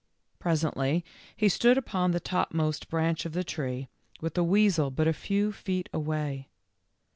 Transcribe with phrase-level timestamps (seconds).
[0.39, 1.05] Presently
[1.37, 3.87] he stood upon the topmost branch of the tree,
[4.19, 6.49] with the weasel but a few feet away.